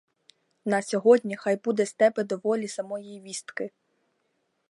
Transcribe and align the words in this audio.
На 0.65 0.81
сьогодні 0.81 1.35
хай 1.37 1.57
буде 1.63 1.85
з 1.85 1.93
тебе 1.93 2.23
доволі 2.23 2.67
самої 2.67 3.21
вістки. 3.21 3.71